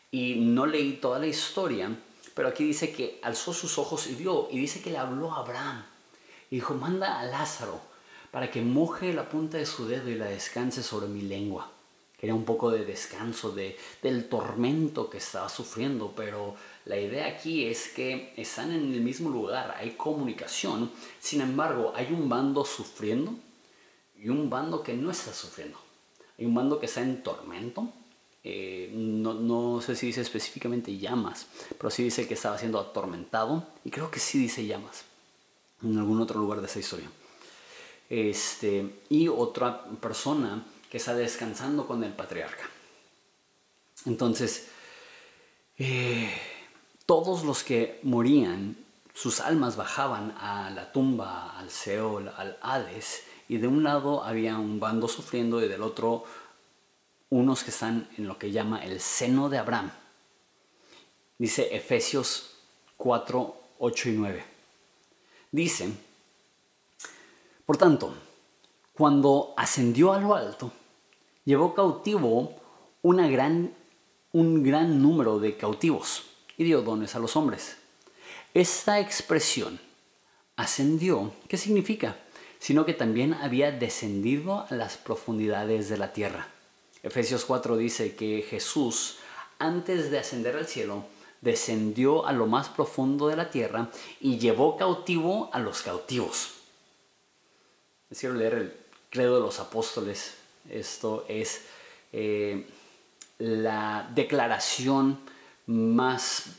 [0.10, 1.94] Y no leí toda la historia,
[2.34, 5.40] pero aquí dice que alzó sus ojos y vio, y dice que le habló a
[5.40, 5.84] Abraham.
[6.50, 7.82] Y dijo, manda a Lázaro
[8.32, 11.73] para que moje la punta de su dedo y la descanse sobre mi lengua
[12.24, 16.56] quería un poco de descanso de, del tormento que estaba sufriendo, pero
[16.86, 22.14] la idea aquí es que están en el mismo lugar, hay comunicación, sin embargo hay
[22.14, 23.36] un bando sufriendo
[24.18, 25.78] y un bando que no está sufriendo.
[26.40, 27.90] Hay un bando que está en tormento,
[28.42, 33.68] eh, no, no, sé si dice específicamente llamas, pero sí dice que estaba siendo atormentado
[33.84, 35.04] y creo que sí dice llamas
[35.84, 37.12] en algún otro lugar de esa historia.
[38.10, 42.70] Este, y otra persona que está descansando con el patriarca.
[44.06, 44.68] Entonces,
[45.80, 46.32] eh,
[47.08, 48.78] todos los que morían,
[49.12, 54.60] sus almas bajaban a la tumba, al Seol, al Hades, y de un lado había
[54.60, 56.26] un bando sufriendo y del otro
[57.32, 59.92] unos que están en lo que llama el seno de Abraham.
[61.40, 62.52] Dice Efesios
[62.98, 64.46] 4, 8 y 9.
[65.52, 65.92] Dice,
[67.66, 68.14] por tanto,
[68.94, 70.72] cuando ascendió a lo alto,
[71.46, 72.56] llevó cautivo
[73.02, 73.74] una gran,
[74.32, 76.24] un gran número de cautivos
[76.58, 77.78] y dio dones a los hombres.
[78.54, 79.80] Esta expresión
[80.56, 82.18] ascendió, ¿qué significa?
[82.64, 86.48] sino que también había descendido a las profundidades de la tierra.
[87.04, 89.18] Efesios 4 dice que Jesús,
[89.60, 91.04] antes de ascender al cielo,
[91.42, 93.90] descendió a lo más profundo de la tierra
[94.22, 96.52] y llevó cautivo a los cautivos.
[98.18, 98.74] Quiero leer el
[99.10, 100.36] credo de los apóstoles.
[100.70, 101.62] Esto es
[102.12, 102.66] eh,
[103.40, 105.20] la declaración
[105.66, 106.58] más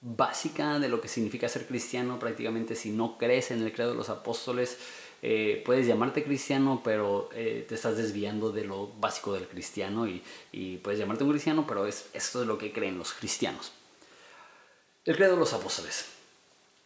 [0.00, 2.18] básica de lo que significa ser cristiano.
[2.18, 4.78] Prácticamente si no crees en el credo de los apóstoles,
[5.20, 10.22] eh, puedes llamarte cristiano, pero eh, te estás desviando de lo básico del cristiano y,
[10.82, 13.72] puedes llamarte un cristiano, pero es, esto es lo que creen los cristianos.
[15.04, 16.06] El credo de los apóstoles.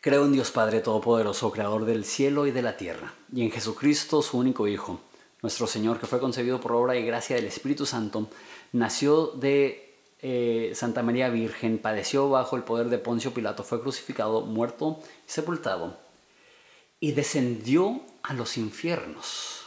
[0.00, 4.22] Creo en Dios Padre Todopoderoso, Creador del cielo y de la tierra, y en Jesucristo,
[4.22, 5.00] su único Hijo,
[5.42, 8.28] nuestro Señor, que fue concebido por obra y gracia del Espíritu Santo,
[8.70, 14.42] nació de eh, Santa María Virgen, padeció bajo el poder de Poncio Pilato, fue crucificado,
[14.42, 15.96] muerto y sepultado,
[17.00, 19.62] y descendió a los infiernos.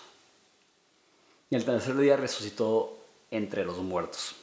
[1.49, 2.97] Y al tercer día resucitó
[3.29, 4.35] entre los muertos.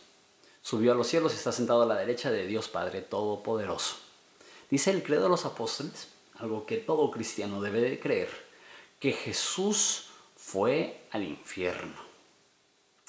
[0.61, 3.97] Subió a los cielos y está sentado a la derecha de Dios Padre Todopoderoso.
[4.71, 8.29] Dice el credo de los apóstoles, algo que todo cristiano debe de creer,
[9.01, 10.12] que Jesús
[10.53, 11.97] fue al infierno.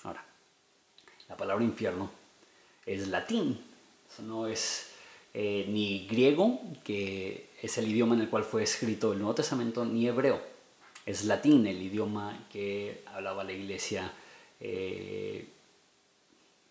[0.04, 0.24] Ahora,
[1.28, 2.10] la palabra infierno
[2.86, 3.60] es latín,
[4.20, 4.92] no es
[5.34, 9.84] eh, ni griego, que es el idioma en el cual fue escrito el Nuevo Testamento,
[9.84, 10.42] ni hebreo.
[11.06, 14.10] Es latín el idioma que hablaba la iglesia,
[14.62, 15.46] eh,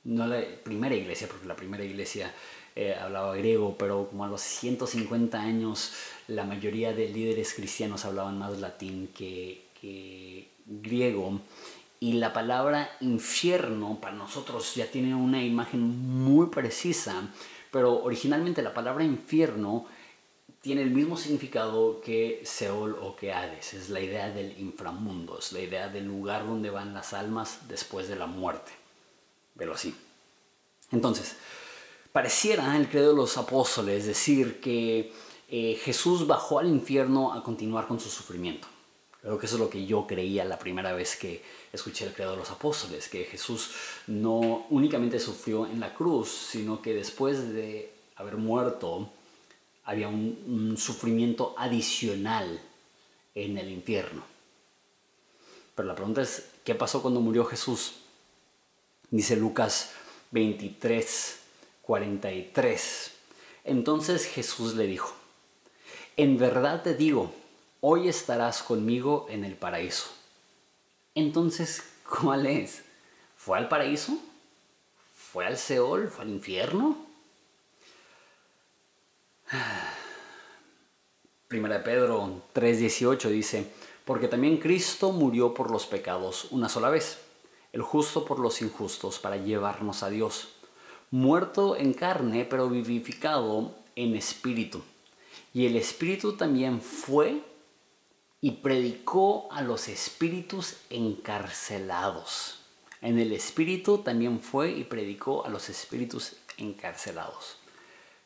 [0.05, 2.33] no la primera iglesia, porque la primera iglesia
[2.75, 5.93] eh, hablaba griego, pero como a los 150 años
[6.29, 9.71] la mayoría de líderes cristianos hablaban más latín que,
[10.67, 11.41] griego.
[12.01, 17.31] Y la palabra infierno para nosotros ya tiene una imagen muy precisa,
[17.71, 19.87] pero originalmente la palabra infierno
[20.61, 23.75] tiene el mismo significado que Seol o que Hades.
[23.75, 28.09] Es la idea del inframundo, es la idea del lugar donde van las almas después
[28.09, 28.73] de la muerte.
[29.57, 29.95] Pero así.
[30.91, 31.37] Entonces,
[32.13, 35.13] Pareciera el credo de los apóstoles decir que
[35.49, 38.69] eh, Jesús bajó al infierno a continuar con su sufrimiento.
[39.23, 42.33] Creo que eso es lo que yo creía la primera vez que escuché el credo
[42.33, 43.71] de los apóstoles, que Jesús
[44.09, 49.11] no únicamente sufrió en la cruz, sino que después de haber muerto
[49.85, 52.61] había un sufrimiento adicional
[53.35, 54.25] en el infierno.
[55.75, 57.95] Pero la pregunta es, ¿qué pasó cuando murió Jesús?
[59.11, 59.93] Dice Lucas
[60.33, 61.39] 23,
[61.83, 63.13] 43.
[63.65, 65.15] Entonces Jesús le dijo,
[66.17, 67.33] en verdad te digo,
[67.85, 70.07] hoy estarás conmigo en el paraíso.
[71.15, 72.85] Entonces, ¿cuál es?
[73.37, 74.19] ¿Fue al paraíso?
[75.15, 76.09] ¿Fue al Seol?
[76.09, 76.97] ¿Fue al infierno?
[81.49, 83.67] Primera de Pedro 3:18 dice,
[84.05, 87.19] porque también Cristo murió por los pecados una sola vez,
[87.73, 90.49] el justo por los injustos, para llevarnos a Dios
[91.11, 94.83] muerto en carne, pero vivificado en espíritu.
[95.53, 97.43] Y el espíritu también fue
[98.45, 102.59] y predicó a los espíritus encarcelados.
[103.01, 107.57] En el espíritu también fue y predicó a los espíritus encarcelados.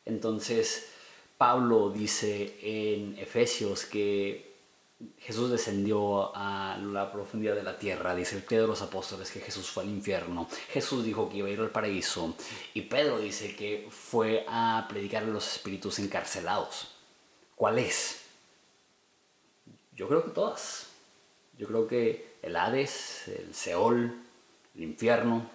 [0.05, 0.89] Entonces,
[1.37, 4.55] Pablo dice en Efesios que
[5.19, 9.39] Jesús descendió a la profundidad de la tierra, dice el credo de los apóstoles que
[9.39, 12.33] Jesús fue al infierno, Jesús dijo que iba a ir al paraíso
[12.73, 16.87] y Pedro dice que fue a predicar a los espíritus encarcelados.
[17.55, 18.26] ¿Cuál es?
[19.97, 20.87] Yo creo que todas.
[21.57, 24.15] Yo creo que el Hades, el Seol,
[24.75, 25.49] el infierno,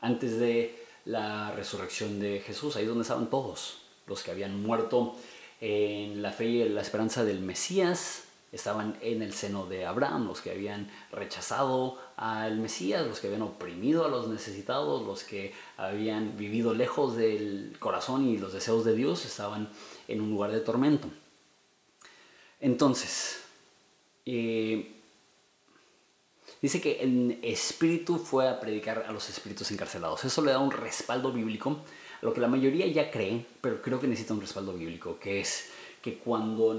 [0.00, 5.14] antes de la resurrección de Jesús, ahí donde estaban todos, los que habían muerto
[5.60, 10.26] en la fe y en la esperanza del Mesías, estaban en el seno de Abraham,
[10.26, 15.52] los que habían rechazado al Mesías, los que habían oprimido a los necesitados, los que
[15.76, 19.68] habían vivido lejos del corazón y los deseos de Dios, estaban
[20.08, 21.08] en un lugar de tormento.
[22.58, 23.45] Entonces,
[24.26, 24.92] eh,
[26.60, 30.24] dice que el espíritu fue a predicar a los espíritus encarcelados.
[30.24, 31.78] Eso le da un respaldo bíblico,
[32.20, 35.40] a lo que la mayoría ya cree, pero creo que necesita un respaldo bíblico, que
[35.40, 35.70] es
[36.02, 36.76] que cuando,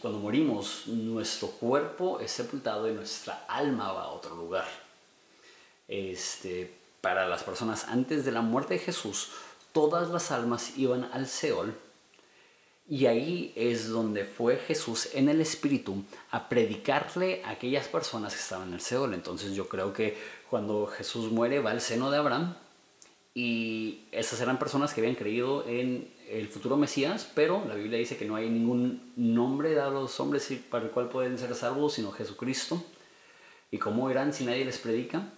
[0.00, 4.66] cuando morimos, nuestro cuerpo es sepultado y nuestra alma va a otro lugar.
[5.86, 9.30] Este, para las personas antes de la muerte de Jesús,
[9.72, 11.74] todas las almas iban al Seol
[12.90, 18.40] y ahí es donde fue Jesús en el Espíritu a predicarle a aquellas personas que
[18.40, 19.12] estaban en el Seol.
[19.12, 20.16] Entonces yo creo que
[20.48, 22.54] cuando Jesús muere va al seno de Abraham
[23.34, 28.16] y esas eran personas que habían creído en el futuro Mesías, pero la Biblia dice
[28.16, 31.92] que no hay ningún nombre dado a los hombres para el cual pueden ser salvos,
[31.94, 32.82] sino Jesucristo.
[33.70, 35.30] ¿Y cómo irán si nadie les predica?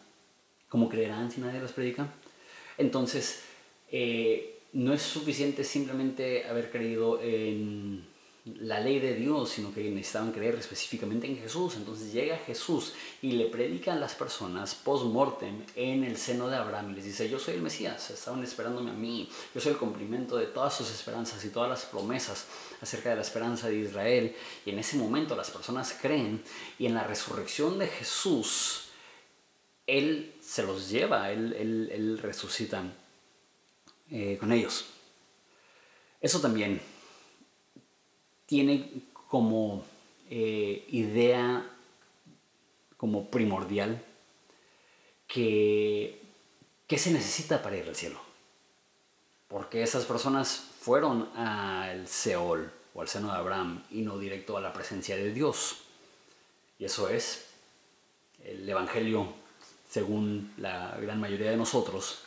[0.68, 2.06] ¿Cómo creerán si nadie les predica?
[2.78, 3.42] Entonces,
[3.90, 8.08] eh, no es suficiente simplemente haber creído en
[8.44, 11.76] la ley de Dios, sino que necesitaban creer específicamente en Jesús.
[11.76, 16.92] Entonces llega Jesús y le predica a las personas post-mortem en el seno de Abraham
[16.92, 20.36] y les dice, yo soy el Mesías, estaban esperándome a mí, yo soy el cumplimiento
[20.36, 22.46] de todas sus esperanzas y todas las promesas
[22.80, 24.34] acerca de la esperanza de Israel.
[24.64, 26.42] Y en ese momento las personas creen
[26.78, 28.88] y en la resurrección de Jesús,
[29.86, 32.82] Él se los lleva, Él, él, resucita
[34.10, 34.86] eh, con ellos.
[36.20, 36.80] Eso también
[38.46, 39.84] tiene como
[40.28, 41.68] eh, idea,
[42.96, 44.04] como primordial,
[45.26, 46.20] que
[46.86, 48.20] ¿qué se necesita para ir al cielo?
[49.46, 54.60] Porque esas personas fueron al Seol o al seno de Abraham y no directo a
[54.60, 55.82] la presencia de Dios.
[56.78, 57.46] Y eso es
[58.42, 59.32] el Evangelio,
[59.88, 62.24] según la gran mayoría de nosotros,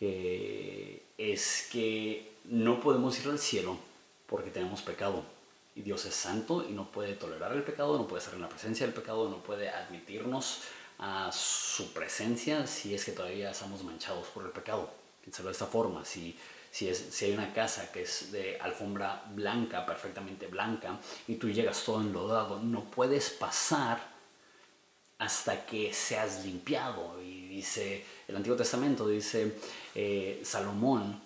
[0.00, 3.76] es que no podemos ir al cielo
[4.26, 5.24] porque tenemos pecado
[5.78, 8.48] y Dios es santo y no puede tolerar el pecado, no puede estar en la
[8.48, 10.62] presencia del pecado, no puede admitirnos
[10.98, 14.90] a su presencia si es que todavía estamos manchados por el pecado.
[15.22, 16.36] Piénsalo de esta forma, si,
[16.72, 21.48] si, es, si hay una casa que es de alfombra blanca, perfectamente blanca, y tú
[21.48, 24.04] llegas todo enlodado, no puedes pasar
[25.18, 27.20] hasta que seas limpiado.
[27.58, 29.54] Dice el Antiguo Testamento, dice
[29.94, 31.20] eh, Salomón,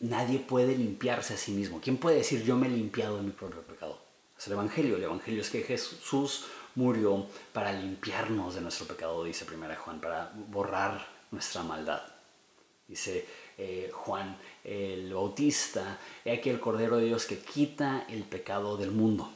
[0.00, 1.80] nadie puede limpiarse a sí mismo.
[1.80, 3.98] ¿Quién puede decir yo me he limpiado de mi propio pecado?
[4.38, 4.96] Es el Evangelio.
[4.96, 10.32] El Evangelio es que Jesús murió para limpiarnos de nuestro pecado, dice 1 Juan, para
[10.48, 12.02] borrar nuestra maldad.
[12.88, 13.26] Dice
[13.58, 18.92] eh, Juan el Bautista, he aquí el Cordero de Dios que quita el pecado del
[18.92, 19.30] mundo.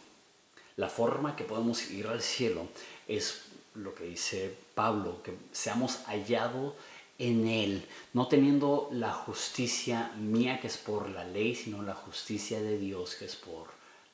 [0.76, 2.68] La forma que podemos ir al cielo
[3.08, 3.42] es
[3.74, 6.72] lo que dice Pablo, que seamos hallados
[7.18, 12.62] en Él, no teniendo la justicia mía que es por la ley, sino la justicia
[12.62, 13.66] de Dios que es por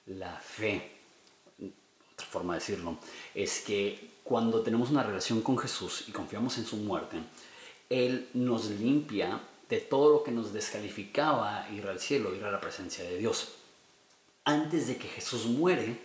[0.06, 0.90] la fe.
[2.14, 2.98] Otra forma de decirlo
[3.32, 7.18] es que cuando tenemos una relación con Jesús y confiamos en su muerte,
[7.88, 12.60] Él nos limpia de todo lo que nos descalificaba ir al cielo, ir a la
[12.60, 13.52] presencia de Dios.
[14.44, 15.96] Antes de que Jesús muere,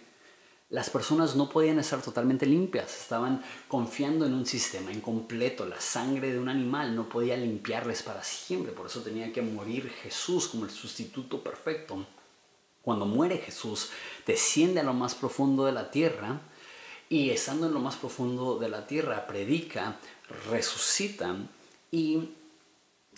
[0.71, 6.31] las personas no podían estar totalmente limpias, estaban confiando en un sistema incompleto, la sangre
[6.31, 10.63] de un animal no podía limpiarles para siempre, por eso tenía que morir Jesús como
[10.63, 12.05] el sustituto perfecto.
[12.81, 13.89] Cuando muere Jesús,
[14.25, 16.39] desciende a lo más profundo de la tierra
[17.10, 19.99] y estando en lo más profundo de la tierra, predica,
[20.49, 21.36] resucita
[21.91, 22.29] y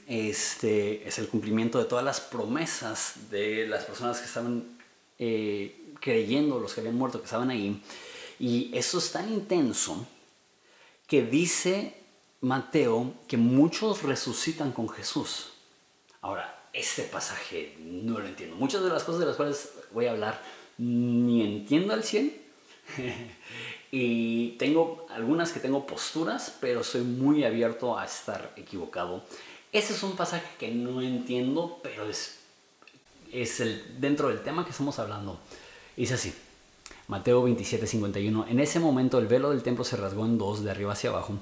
[0.07, 4.82] este es el cumplimiento de todas las promesas de las personas que estaban
[5.19, 7.81] eh, creyendo los que habían muerto, que estaban ahí.
[8.39, 10.05] Y eso es tan intenso
[11.07, 11.95] que dice
[12.41, 15.51] Mateo que muchos resucitan con Jesús.
[16.21, 18.55] Ahora, este pasaje no lo entiendo.
[18.55, 20.41] Muchas de las cosas de las cuales voy a hablar
[20.77, 22.41] ni entiendo al 100.
[23.91, 29.23] y tengo algunas que tengo posturas, pero soy muy abierto a estar equivocado.
[29.71, 32.39] Ese es un pasaje que no entiendo, pero es,
[33.33, 35.39] es el, dentro del tema que estamos hablando.
[35.97, 36.33] Dice así,
[37.07, 38.45] Mateo 27, 51.
[38.47, 41.33] En ese momento el velo del templo se rasgó en dos, de arriba hacia abajo.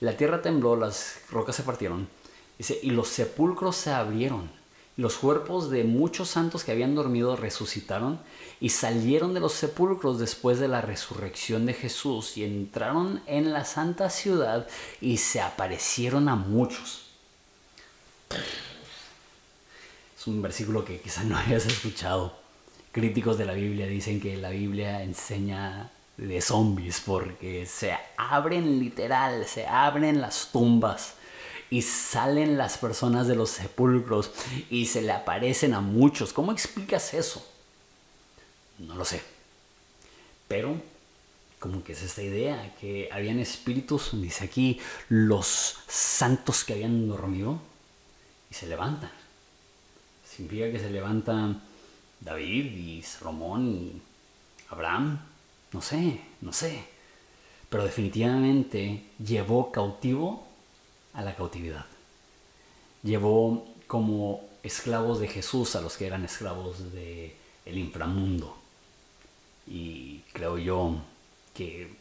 [0.00, 2.08] La tierra tembló, las rocas se partieron.
[2.56, 4.50] Dice, y los sepulcros se abrieron.
[4.96, 8.20] Los cuerpos de muchos santos que habían dormido resucitaron
[8.60, 13.64] y salieron de los sepulcros después de la resurrección de Jesús y entraron en la
[13.64, 14.68] santa ciudad
[15.00, 17.06] y se aparecieron a muchos.
[20.20, 22.38] Es un versículo que quizá no hayas escuchado
[22.92, 29.46] críticos de la Biblia dicen que la Biblia enseña de zombies porque se abren literal,
[29.46, 31.14] se abren las tumbas
[31.70, 34.30] y salen las personas de los sepulcros
[34.68, 36.34] y se le aparecen a muchos.
[36.34, 37.42] ¿Cómo explicas eso?
[38.78, 39.22] No lo sé.
[40.48, 40.76] Pero
[41.58, 47.58] como que es esta idea que habían espíritus, dice aquí, los santos que habían dormido
[48.50, 49.19] y se levantan.
[50.40, 51.60] Significa que se levantan
[52.18, 54.02] David y Salomón y
[54.70, 55.20] Abraham,
[55.70, 56.82] no sé, no sé.
[57.68, 60.46] Pero definitivamente llevó cautivo
[61.12, 61.84] a la cautividad.
[63.02, 67.34] Llevó como esclavos de Jesús a los que eran esclavos del
[67.66, 68.56] el inframundo.
[69.66, 71.02] Y creo yo
[71.52, 71.92] que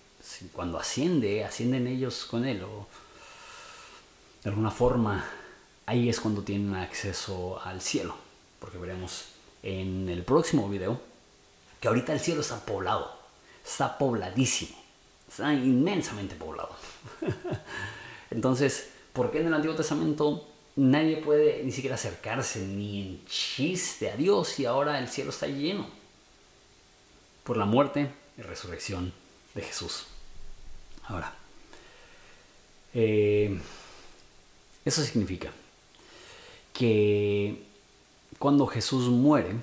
[0.53, 2.87] cuando asciende, ascienden ellos con él o
[4.41, 5.25] de alguna forma
[5.85, 8.28] ahí es cuando tienen acceso al cielo.
[8.59, 9.25] Porque veremos
[9.63, 11.01] en el próximo video
[11.79, 13.17] que ahorita el cielo está poblado,
[13.65, 14.75] está pobladísimo,
[15.27, 16.75] está inmensamente poblado.
[18.31, 24.11] Entonces, ¿por qué en el Antiguo Testamento nadie puede ni siquiera acercarse ni en chiste
[24.11, 25.87] a Dios y ahora el cielo está lleno?
[27.43, 29.13] Por la muerte y resurrección
[29.55, 30.05] de Jesús.
[31.05, 31.33] Ahora,
[32.93, 33.59] eh,
[34.85, 35.51] eso significa
[36.73, 37.68] que
[38.39, 39.53] cuando Jesús muere,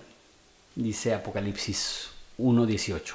[0.75, 3.15] dice Apocalipsis 1.18,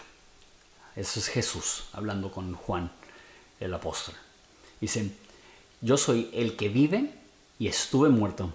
[0.96, 2.92] eso es Jesús hablando con Juan,
[3.60, 4.16] el apóstol.
[4.82, 5.12] Dice,
[5.80, 7.14] yo soy el que vive
[7.60, 8.52] y estuve muerto,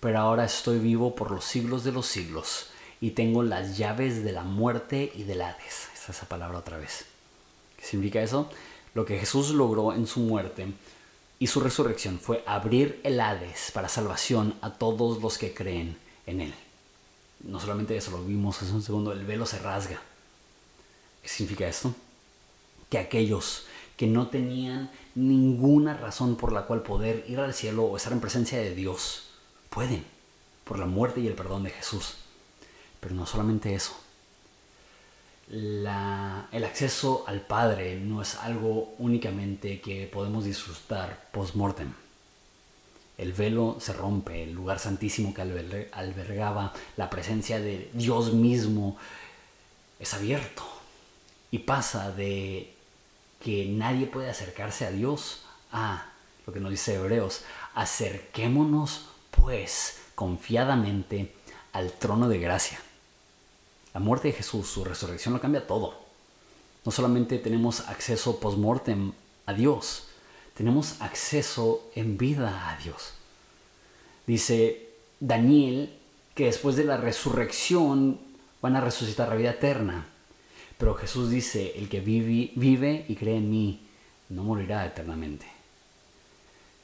[0.00, 2.66] pero ahora estoy vivo por los siglos de los siglos
[3.00, 5.88] y tengo las llaves de la muerte y del Hades.
[5.94, 7.06] Esa esa palabra otra vez.
[7.76, 8.50] ¿Qué significa eso?
[8.94, 10.66] Lo que Jesús logró en su muerte
[11.38, 16.40] y su resurrección fue abrir el Hades para salvación a todos los que creen en
[16.42, 16.54] Él.
[17.40, 20.00] No solamente eso, lo vimos hace un segundo, el velo se rasga.
[21.22, 21.94] ¿Qué significa esto?
[22.90, 23.66] Que aquellos
[23.96, 28.20] que no tenían ninguna razón por la cual poder ir al cielo o estar en
[28.20, 29.30] presencia de Dios,
[29.70, 30.04] pueden,
[30.64, 32.14] por la muerte y el perdón de Jesús.
[33.00, 33.96] Pero no solamente eso.
[35.50, 41.92] el acceso al Padre no es algo únicamente que podemos disfrutar post-mortem.
[43.18, 48.96] El velo se rompe, el lugar santísimo que albergaba la presencia de Dios mismo
[49.98, 50.62] es abierto
[51.50, 52.72] y pasa de
[53.40, 55.42] que nadie puede acercarse a Dios
[55.72, 56.12] a
[56.46, 57.42] lo que nos dice Hebreos,
[57.74, 61.34] acerquémonos pues confiadamente
[61.72, 62.80] al trono de gracia.
[63.94, 65.94] La muerte de Jesús, su resurrección lo cambia todo.
[66.84, 69.12] No solamente tenemos acceso post-mortem
[69.46, 70.07] a Dios,
[70.58, 73.12] tenemos acceso en vida a Dios.
[74.26, 74.88] Dice
[75.20, 75.94] Daniel
[76.34, 78.18] que después de la resurrección
[78.60, 80.08] van a resucitar la vida eterna.
[80.76, 83.86] Pero Jesús dice, el que vive, y cree en mí,
[84.30, 85.46] no morirá eternamente.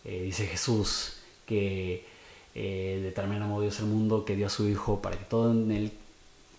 [0.04, 1.14] Eh, dice Jesús
[1.44, 2.06] que
[2.54, 5.24] eh, de tal manera amó Dios el mundo que dio a su Hijo para que
[5.24, 5.92] todo en él,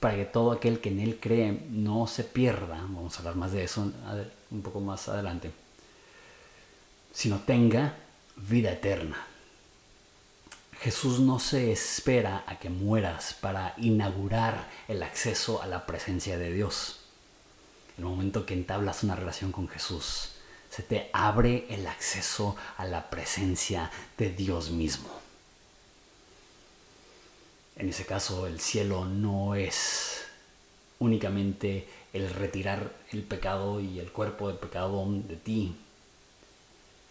[0.02, 2.76] para que todo aquel que en él cree no se pierda.
[2.82, 3.90] Vamos a hablar más de eso
[4.52, 5.65] un poco más adelante
[7.16, 7.96] sino tenga
[8.36, 9.26] vida eterna.
[10.82, 16.52] Jesús no se espera a que mueras para inaugurar el acceso a la presencia de
[16.52, 17.00] Dios.
[17.98, 20.34] El momento que entablas una relación con Jesús,
[20.70, 25.10] se te abre el acceso a la presencia de Dios mismo.
[27.78, 30.26] En ese caso, el cielo no es
[31.00, 35.78] únicamente el retirar el pecado y el cuerpo del pecado de ti,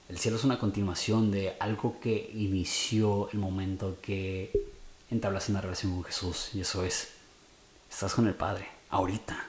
[0.09, 4.53] el cielo es una continuación de algo que inició el momento que
[5.11, 6.51] entablas una relación con Jesús.
[6.55, 7.09] Y eso es,
[7.91, 9.49] estás con el Padre, ahorita.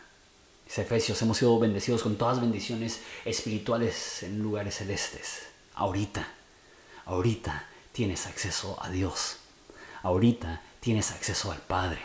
[0.66, 5.44] Dice Efesios, hemos sido bendecidos con todas bendiciones espirituales en lugares celestes.
[5.76, 6.26] Ahorita,
[7.06, 9.38] ahorita tienes acceso a Dios.
[10.04, 12.02] Ahorita tienes acceso al Padre.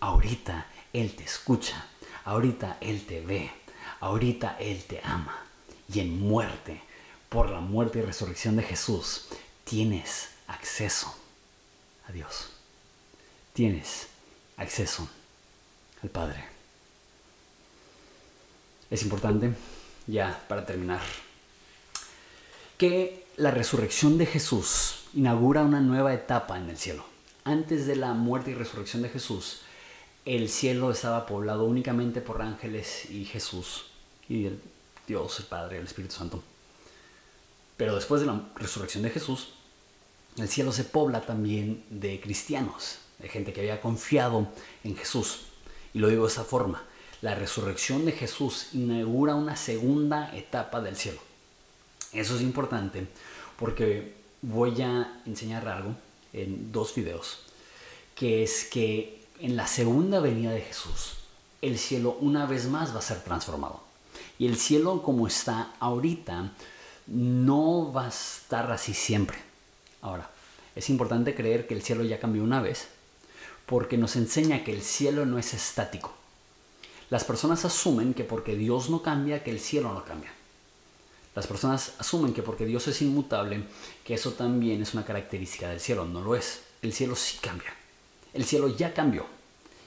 [0.00, 1.86] Ahorita Él te escucha.
[2.24, 3.50] Ahorita Él te ve.
[4.00, 5.46] Ahorita Él te ama.
[5.92, 6.82] Y en muerte
[7.34, 9.24] por la muerte y resurrección de Jesús,
[9.64, 11.12] tienes acceso
[12.08, 12.50] a Dios.
[13.52, 14.06] Tienes
[14.56, 15.08] acceso
[16.04, 16.44] al Padre.
[18.88, 19.52] Es importante,
[20.06, 21.00] ya para terminar,
[22.78, 27.04] que la resurrección de Jesús inaugura una nueva etapa en el cielo.
[27.42, 29.62] Antes de la muerte y resurrección de Jesús,
[30.24, 33.86] el cielo estaba poblado únicamente por ángeles y Jesús
[34.28, 34.62] y el
[35.08, 36.53] Dios, el Padre, el Espíritu Santo.
[37.76, 39.50] Pero después de la resurrección de Jesús,
[40.36, 44.48] el cielo se pobla también de cristianos, de gente que había confiado
[44.82, 45.46] en Jesús.
[45.92, 46.84] Y lo digo de esta forma,
[47.22, 51.20] la resurrección de Jesús inaugura una segunda etapa del cielo.
[52.12, 53.06] Eso es importante
[53.58, 55.94] porque voy a enseñar algo
[56.32, 57.40] en dos videos,
[58.14, 61.14] que es que en la segunda venida de Jesús,
[61.62, 63.82] el cielo una vez más va a ser transformado.
[64.38, 66.52] Y el cielo como está ahorita
[67.06, 69.38] no va a estar así siempre.
[70.02, 70.30] Ahora,
[70.74, 72.88] es importante creer que el cielo ya cambió una vez,
[73.66, 76.12] porque nos enseña que el cielo no es estático.
[77.10, 80.32] Las personas asumen que porque Dios no cambia, que el cielo no cambia.
[81.34, 83.64] Las personas asumen que porque Dios es inmutable,
[84.04, 86.04] que eso también es una característica del cielo.
[86.04, 86.62] No lo es.
[86.80, 87.74] El cielo sí cambia.
[88.32, 89.26] El cielo ya cambió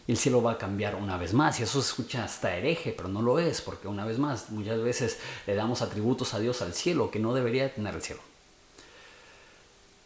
[0.07, 1.59] el cielo va a cambiar una vez más.
[1.59, 4.81] Y eso se escucha hasta hereje, pero no lo es, porque una vez más, muchas
[4.81, 8.21] veces le damos atributos a Dios al cielo que no debería tener el cielo.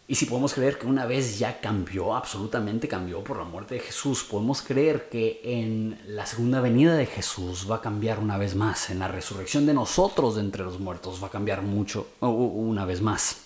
[0.08, 3.80] Y si podemos creer que una vez ya cambió, absolutamente cambió por la muerte de
[3.80, 8.54] Jesús, podemos creer que en la segunda venida de Jesús va a cambiar una vez
[8.54, 12.84] más, en la resurrección de nosotros de entre los muertos va a cambiar mucho, una
[12.84, 13.38] vez más.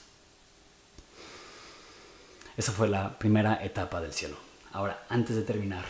[2.58, 4.38] Esa fue la primera etapa del cielo.
[4.72, 5.86] Ahora, antes de terminar,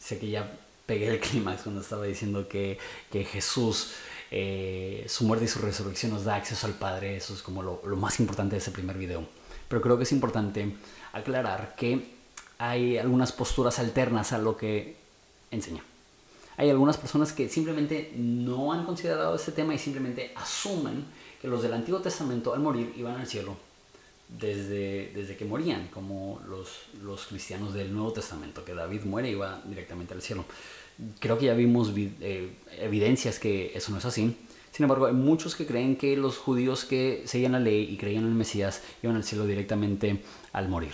[0.00, 2.78] sé que ya pegué el clímax cuando estaba diciendo que,
[3.12, 3.92] Jesús,
[4.32, 7.80] eh, su muerte y su resurrección nos da acceso al Padre, eso es como lo,
[7.86, 9.24] lo más importante de ese primer video
[9.70, 10.74] pero creo que es importante
[11.12, 12.10] aclarar que
[12.58, 14.96] hay algunas posturas alternas a lo que
[15.52, 15.84] enseña.
[16.56, 21.04] Hay algunas personas que simplemente no han considerado este tema y simplemente asumen
[21.40, 23.56] que los del Antiguo Testamento al morir iban al cielo
[24.38, 26.68] desde, desde que morían, como los,
[27.02, 30.44] los cristianos del Nuevo Testamento, que David muere y va directamente al cielo.
[31.18, 34.36] Creo que ya vimos eh, evidencias que eso no es así.
[34.70, 38.24] Sin embargo, hay muchos que creen que los judíos que seguían la ley y creían
[38.24, 40.22] en el Mesías iban al cielo directamente
[40.52, 40.92] al morir.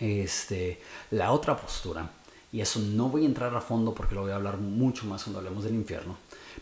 [0.00, 2.10] Este, la otra postura,
[2.52, 5.24] y eso no voy a entrar a fondo porque lo voy a hablar mucho más
[5.24, 6.16] cuando hablemos del infierno,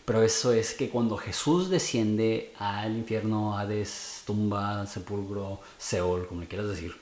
[0.05, 6.47] pero eso es que cuando Jesús desciende al infierno, Hades, tumba, sepulcro, Seol, como le
[6.47, 6.95] quieras decir,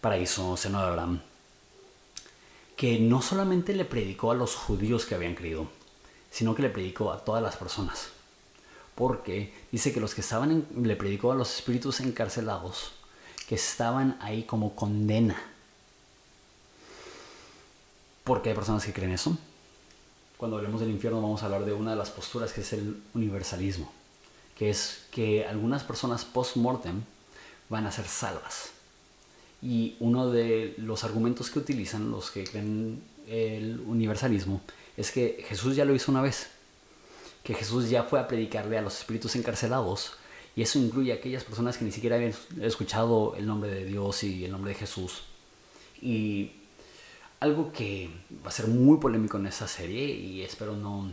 [0.00, 1.20] paraíso, seno de Abraham,
[2.76, 5.68] que no solamente le predicó a los judíos que habían creído,
[6.30, 8.10] sino que le predicó a todas las personas.
[8.94, 12.92] Porque dice que los que estaban le predicó a los espíritus encarcelados
[13.48, 15.40] que estaban ahí como condena.
[18.24, 19.38] Porque hay personas que creen eso.
[20.38, 23.02] Cuando hablemos del infierno vamos a hablar de una de las posturas que es el
[23.12, 23.92] universalismo,
[24.56, 27.02] que es que algunas personas post-mortem
[27.68, 28.70] van a ser salvas.
[29.60, 34.60] Y uno de los argumentos que utilizan los que creen el universalismo
[34.96, 36.46] es que Jesús ya lo hizo una vez,
[37.42, 40.12] que Jesús ya fue a predicarle a los espíritus encarcelados
[40.54, 44.22] y eso incluye a aquellas personas que ni siquiera habían escuchado el nombre de Dios
[44.22, 45.22] y el nombre de Jesús.
[46.00, 46.52] Y
[47.40, 48.10] algo que
[48.44, 51.10] va a ser muy polémico en esta serie y espero no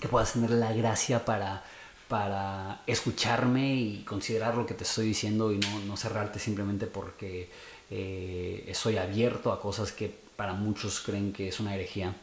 [0.00, 1.64] que puedas tener la gracia para,
[2.08, 7.48] para escucharme y considerar lo que te estoy diciendo y no, no cerrarte simplemente porque
[7.90, 12.14] eh, soy abierto a cosas que para muchos creen que es una herejía.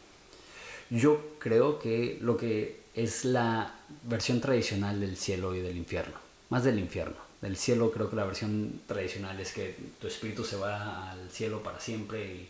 [0.89, 6.15] Yo creo que lo que es la versión tradicional del cielo y del infierno,
[6.49, 7.25] más del infierno.
[7.41, 11.61] Del cielo creo que la versión tradicional es que tu espíritu se va al cielo
[11.61, 12.49] para siempre y,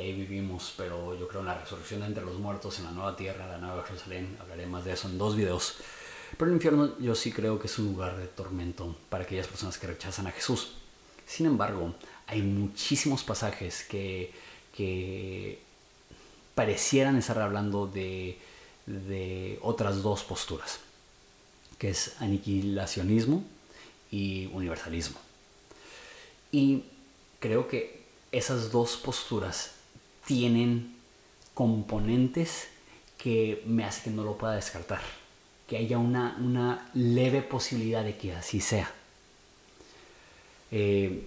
[0.00, 3.46] ahí vivimos, pero yo creo en la resurrección entre los muertos, en la nueva tierra,
[3.46, 5.76] la nueva Jerusalén, hablaré más de eso en dos videos.
[6.36, 9.78] Pero el infierno yo sí creo que es un lugar de tormento para aquellas personas
[9.78, 10.72] que rechazan a Jesús.
[11.24, 11.94] Sin embargo,
[12.26, 14.32] hay muchísimos pasajes que,
[14.76, 15.60] que
[16.56, 18.38] parecieran estar hablando de,
[19.62, 20.80] otras dos posturas,
[21.78, 23.44] que es aniquilacionismo
[24.10, 25.18] y universalismo.
[26.50, 26.84] Y
[27.40, 29.75] creo que esas dos posturas
[30.26, 30.96] tienen
[31.54, 32.68] componentes
[33.16, 35.00] que me hacen que no lo pueda descartar,
[35.66, 38.92] que haya una, una leve posibilidad de que así sea.
[40.70, 41.26] Eh,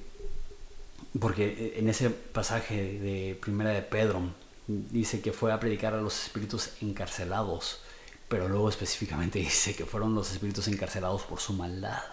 [1.19, 4.21] porque en ese pasaje de Primera de Pedro,
[4.67, 7.79] dice que fue a predicar a los espíritus encarcelados,
[8.27, 12.03] pero luego específicamente dice que fueron los espíritus encarcelados por su maldad.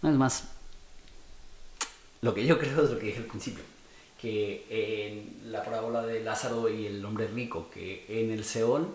[0.00, 0.44] No es más,
[2.22, 3.62] lo que yo creo es lo que dije al principio,
[4.22, 8.86] que en la parábola de Lázaro y el hombre rico, que en el Seol,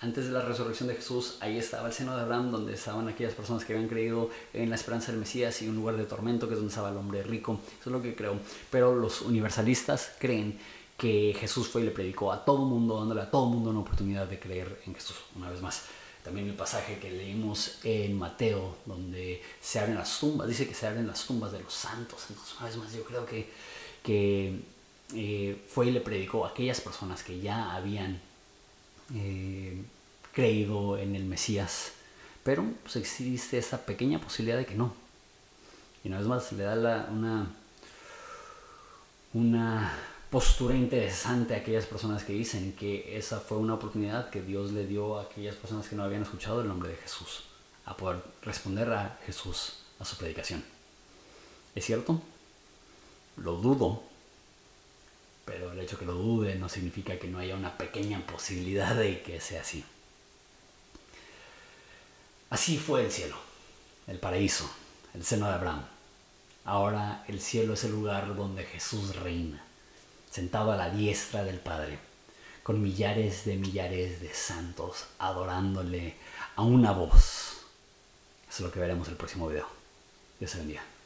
[0.00, 3.34] antes de la resurrección de Jesús, ahí estaba el seno de Abraham, donde estaban aquellas
[3.34, 6.54] personas que habían creído en la esperanza del Mesías y un lugar de tormento, que
[6.54, 7.58] es donde estaba el hombre rico.
[7.80, 8.38] Eso es lo que creo.
[8.70, 10.56] Pero los universalistas creen
[10.96, 14.28] que Jesús fue y le predicó a todo mundo, dándole a todo mundo una oportunidad
[14.28, 15.82] de creer en Jesús, una vez más.
[16.22, 20.86] También el pasaje que leímos en Mateo, donde se abren las tumbas, dice que se
[20.86, 22.26] abren las tumbas de los santos.
[22.30, 23.48] Entonces, una vez más, yo creo que,
[24.02, 24.60] que
[25.14, 28.20] eh, fue y le predicó a aquellas personas que ya habían
[29.14, 29.82] eh,
[30.32, 31.92] creído en el Mesías,
[32.44, 34.92] pero pues, existe esta pequeña posibilidad de que no.
[36.04, 37.50] Y una vez más, le da una,
[39.32, 39.92] una
[40.30, 44.86] postura interesante a aquellas personas que dicen que esa fue una oportunidad que Dios le
[44.86, 47.44] dio a aquellas personas que no habían escuchado el nombre de Jesús,
[47.86, 50.62] a poder responder a Jesús, a su predicación.
[51.74, 52.20] ¿Es cierto?
[53.42, 54.02] Lo dudo,
[55.44, 59.22] pero el hecho que lo dude no significa que no haya una pequeña posibilidad de
[59.22, 59.84] que sea así.
[62.50, 63.36] Así fue el cielo,
[64.06, 64.70] el paraíso,
[65.14, 65.84] el seno de Abraham.
[66.64, 69.62] Ahora el cielo es el lugar donde Jesús reina
[70.30, 71.98] sentado a la diestra del Padre,
[72.62, 76.16] con millares de millares de santos adorándole
[76.56, 77.64] a una voz.
[78.48, 79.66] Eso es lo que veremos en el próximo video.
[80.38, 80.97] Dios se bendiga.